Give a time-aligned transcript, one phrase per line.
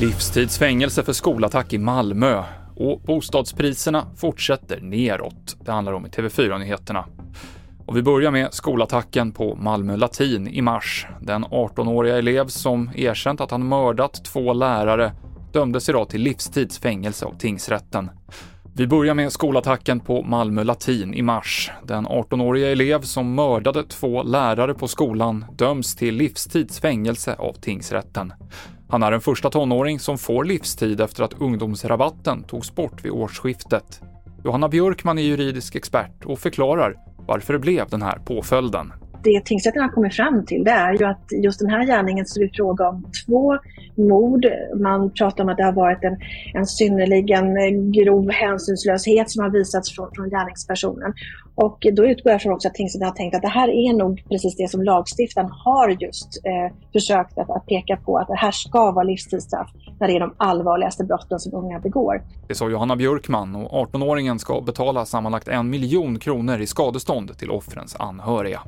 [0.00, 2.42] Livstidsfängelse för skolattack i Malmö
[2.76, 5.56] och bostadspriserna fortsätter neråt.
[5.64, 7.04] Det handlar om i TV4-nyheterna.
[7.86, 11.06] Och vi börjar med skolattacken på Malmö Latin i mars.
[11.20, 15.12] Den 18-åriga elev som erkänt att han mördat två lärare
[15.52, 18.10] dömdes idag till livstids fängelse av tingsrätten.
[18.76, 21.70] Vi börjar med skolattacken på Malmö Latin i mars.
[21.82, 28.32] Den 18-åriga elev som mördade två lärare på skolan döms till livstids fängelse av tingsrätten.
[28.88, 34.00] Han är den första tonåring som får livstid efter att ungdomsrabatten togs bort vid årsskiftet.
[34.44, 36.96] Johanna Björkman är juridisk expert och förklarar
[37.26, 38.92] varför det blev den här påföljden
[39.24, 42.40] det tingsrätten har kommit fram till det är ju att just den här gärningen så
[42.40, 43.58] är det fråga om två
[43.96, 44.46] mord.
[44.80, 46.16] Man pratar om att det har varit en,
[46.54, 47.46] en synnerligen
[47.92, 51.12] grov hänsynslöshet som har visats från, från gärningspersonen.
[51.54, 54.22] Och då utgår jag från också att tingsrätten har tänkt att det här är nog
[54.28, 58.50] precis det som lagstiftaren har just eh, försökt att, att, peka på, att det här
[58.50, 62.22] ska vara livstidsstraff när det är de allvarligaste brotten som unga begår.
[62.48, 67.50] Det sa Johanna Björkman och 18-åringen ska betala sammanlagt en miljon kronor i skadestånd till
[67.50, 68.60] offrens anhöriga.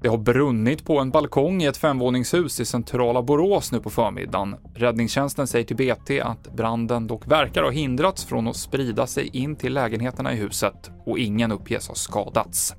[0.00, 4.56] Det har brunnit på en balkong i ett femvåningshus i centrala Borås nu på förmiddagen.
[4.74, 9.56] Räddningstjänsten säger till BT att branden dock verkar ha hindrats från att sprida sig in
[9.56, 12.74] till lägenheterna i huset och ingen uppges ha skadats.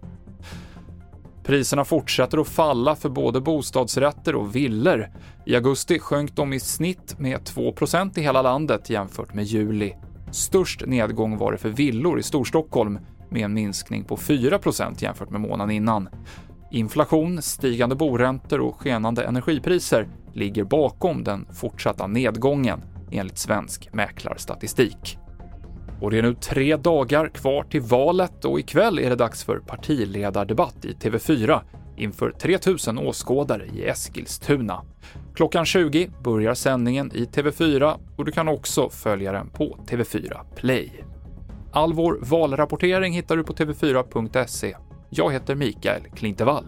[1.43, 5.07] Priserna fortsätter att falla för både bostadsrätter och villor.
[5.45, 9.93] I augusti sjönk de i snitt med 2% i hela landet jämfört med juli.
[10.31, 15.41] Störst nedgång var det för villor i Storstockholm med en minskning på 4% jämfört med
[15.41, 16.09] månaden innan.
[16.71, 25.17] Inflation, stigande boräntor och skenande energipriser ligger bakom den fortsatta nedgången enligt svensk mäklarstatistik.
[26.01, 29.59] Och det är nu tre dagar kvar till valet och ikväll är det dags för
[29.59, 31.61] partiledardebatt i TV4
[31.97, 34.81] inför 3000 åskådare i Eskilstuna.
[35.35, 41.03] Klockan 20 börjar sändningen i TV4 och du kan också följa den på TV4 Play.
[41.71, 44.75] All vår valrapportering hittar du på tv4.se
[45.09, 46.65] jag heter Mikael Klintevall.